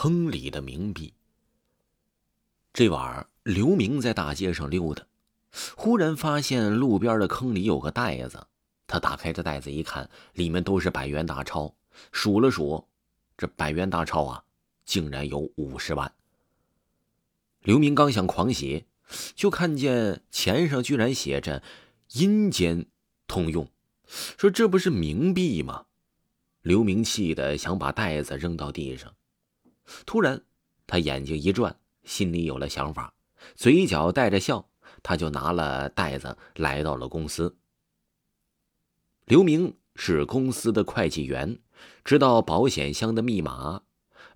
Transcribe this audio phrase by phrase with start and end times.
[0.00, 1.12] 坑里的冥币。
[2.72, 5.04] 这晚儿，刘明在大街上溜达，
[5.76, 8.46] 忽然发现路边的坑里有个袋子。
[8.86, 11.74] 他打开这袋子一看，里面都是百元大钞。
[12.12, 12.86] 数了数，
[13.36, 14.44] 这百元大钞啊，
[14.84, 16.14] 竟然有五十万。
[17.62, 18.84] 刘明刚想狂喜，
[19.34, 21.60] 就看见钱上居然写着
[22.14, 22.86] “阴间
[23.26, 23.68] 通用”，
[24.38, 25.86] 说这不是冥币吗？
[26.62, 29.12] 刘明气得想把袋子扔到地上。
[30.06, 30.44] 突然，
[30.86, 33.14] 他眼睛一转，心里有了想法，
[33.54, 34.68] 嘴角带着笑，
[35.02, 37.56] 他就拿了袋子来到了公司。
[39.26, 41.60] 刘明是公司的会计员，
[42.04, 43.82] 知道保险箱的密码。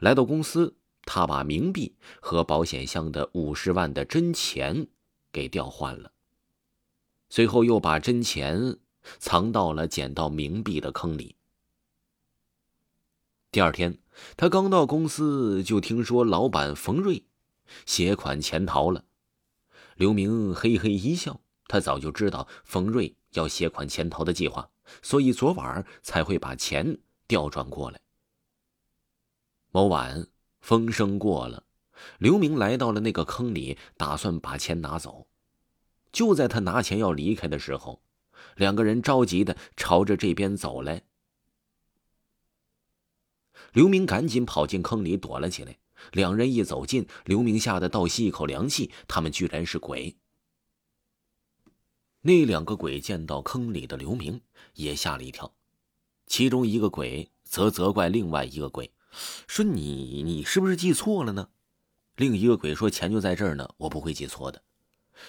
[0.00, 4.88] 来到公司，他把冥币和保险箱的五十万的真钱
[5.32, 6.12] 给调换了，
[7.28, 8.78] 随后又把真钱
[9.18, 11.36] 藏到了捡到冥币的坑里。
[13.52, 13.98] 第二天，
[14.38, 17.26] 他刚到公司，就听说老板冯瑞
[17.84, 19.04] 携款潜逃了。
[19.94, 24.70] 刘明嘿嘿一笑，他早就知道冯瑞要携款潜逃的计划。
[25.02, 28.00] 所以昨晚才会把钱调转过来。
[29.70, 30.26] 某晚
[30.62, 31.64] 风声过了，
[32.16, 35.26] 刘明来到了那个坑里，打算把钱拿走。
[36.10, 38.02] 就在他拿钱要离开的时候，
[38.56, 41.02] 两个人着急的朝着这边走来。
[43.72, 45.76] 刘明赶紧跑进坑里躲了起来。
[46.12, 50.16] 两人一走近，刘明吓得倒吸一口凉气，他们居然是鬼。
[52.22, 54.40] 那两个鬼见到坑里的刘明，
[54.74, 55.54] 也吓了一跳。
[56.26, 58.92] 其中一个鬼则责怪另外一个鬼，
[59.46, 61.48] 说：“你你是不是记错了呢？”
[62.16, 64.62] 另一个鬼说：“钱就在这儿呢，我不会记错的。”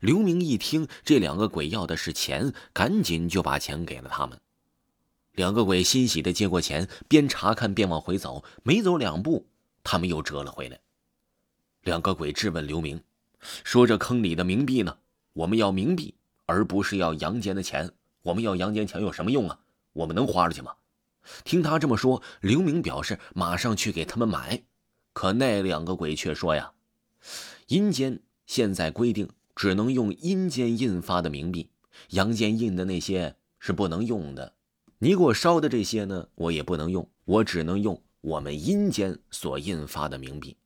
[0.00, 4.38] 刘明一听这两个鬼要的是钱，赶紧就把钱给了他们。
[5.38, 8.42] 两个鬼欣喜的接过钱，边查看边往回走。
[8.64, 9.46] 没走两步，
[9.84, 10.80] 他们又折了回来。
[11.82, 13.00] 两个鬼质问刘明，
[13.62, 14.98] 说：“这坑里的冥币呢？
[15.34, 16.12] 我们要冥币。”
[16.46, 19.60] 而不是要阳间的钱，我们要阳间钱有什么用啊？
[19.92, 20.72] 我们能花出去吗？
[21.44, 24.64] 听他这么说，刘明表示马上去给他们买。
[25.12, 26.72] 可那两个鬼却说呀
[27.68, 31.70] ：“阴间现在规定只能用阴间印发的冥币，
[32.10, 34.54] 阳间印的那些是不能用的。
[34.98, 40.56] 你给我烧的这些呢，我也不能用，我只能用我们阴间所印发的冥币。”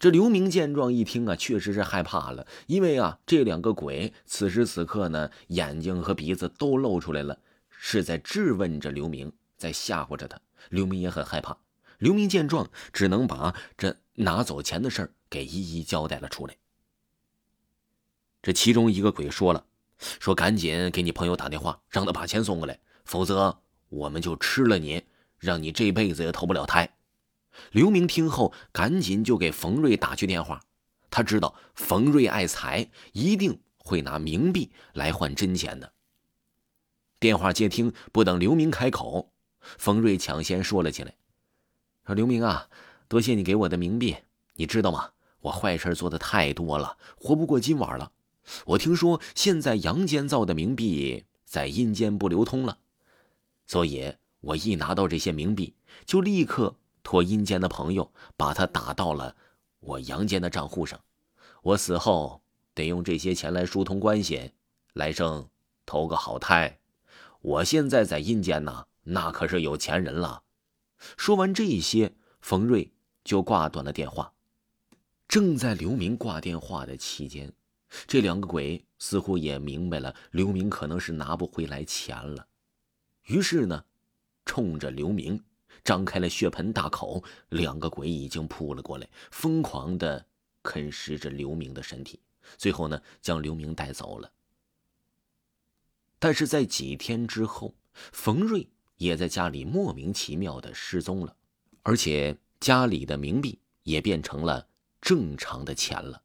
[0.00, 7.38] 这刘明见状一听啊，确实是害怕了，因为啊，这两个鬼此时此刻呢，眼睛和鼻子都露出来了，
[7.70, 10.40] 是在质问着刘明，在吓唬着他。
[10.70, 11.56] 刘明也很害怕。
[11.98, 16.56] 刘明见状，只能把这拿走钱的事儿给一一交代了出来。
[18.42, 19.64] 这其中一个鬼说了
[20.18, 23.58] ：“说赶紧给你朋友打电话，让他把钱送过来，否则
[23.88, 25.02] 我们就吃了你，
[25.38, 26.94] 让你这辈子也投不了胎。”
[27.72, 30.60] 刘明听后，赶紧就给冯瑞打去电话。
[31.10, 35.90] 他知道冯瑞爱财，一定会拿冥币来换真钱的。
[37.18, 41.14] 电话接听，不等刘明开口，冯瑞抢先说了起来
[42.04, 42.68] ：“说刘明啊，
[43.08, 44.18] 多谢你给我的冥币。
[44.54, 45.12] 你知道吗？
[45.40, 48.12] 我坏事做的太多了，活不过今晚了。
[48.66, 52.78] 我听说现在阳间造的冥币在阴间不流通了，
[53.68, 56.74] 所以我一拿到这些冥币，就立刻。”
[57.04, 59.34] 托阴间的朋友把他打到了
[59.80, 61.00] 我阳间的账户上，
[61.62, 62.42] 我死后
[62.74, 64.52] 得用这些钱来疏通关系，
[64.92, 65.48] 来生
[65.86, 66.80] 投个好胎。
[67.40, 70.42] 我现在在阴间呢，那可是有钱人了。
[71.16, 72.12] 说完这些，
[72.42, 72.92] 冯瑞
[73.24, 74.34] 就挂断了电话。
[75.28, 77.50] 正在刘明挂电话的期间，
[78.06, 82.47] 这两个鬼似乎也明白了刘明可能是拿不回来钱了，
[83.28, 83.84] 于是呢，
[84.44, 85.42] 冲着刘明。
[85.84, 90.26] 张开了血盆大口，两个鬼已经扑了过来，疯狂的
[90.62, 92.20] 啃食着刘明的身体，
[92.58, 94.30] 最后呢，将刘明带走了。
[96.18, 97.74] 但是在几天之后，
[98.12, 101.34] 冯瑞也在家里莫名其妙的失踪了，
[101.82, 104.68] 而且家里的冥币也变成了
[105.00, 106.22] 正常的钱了。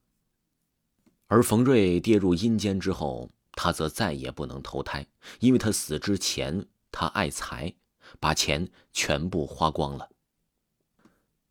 [1.27, 5.05] 而冯瑞跌入阴间之后，他则再也不能投胎，
[5.39, 6.65] 因为他死之前，
[7.03, 7.73] 他爱财。
[8.19, 10.07] 把钱全部花光了。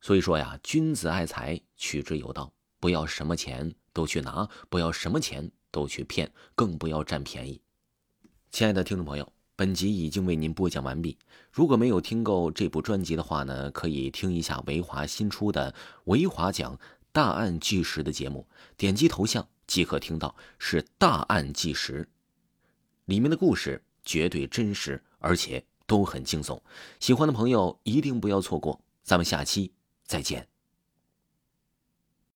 [0.00, 7.60] 所以说呀，君子爱财，取之有道，不要什么钱都去拿，不要什么钱都去骗，更不要占便宜。
[8.50, 11.18] 亲爱的听众朋友，本集已经为您播讲完毕。
[11.50, 15.72] 如果没有听够这部专辑的话呢，可以听一下维华新出的
[16.04, 16.78] 《维华讲
[17.10, 18.46] 大案纪实》的节目，
[18.76, 22.08] 点击头像即可听到，是大案纪实，
[23.06, 25.64] 里面的故事绝对真实，而且。
[25.84, 26.58] 都很惊悚，
[27.00, 28.80] 喜欢的朋友一定不要错过。
[29.02, 29.74] 咱们下期
[30.06, 30.51] 再见。